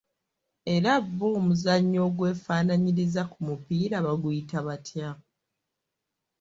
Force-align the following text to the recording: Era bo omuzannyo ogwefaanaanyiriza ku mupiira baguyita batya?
Era 0.75 0.91
bo 1.17 1.27
omuzannyo 1.39 1.99
ogwefaanaanyiriza 2.09 3.21
ku 3.31 3.39
mupiira 3.47 3.97
baguyita 4.05 4.59
batya? 4.67 5.09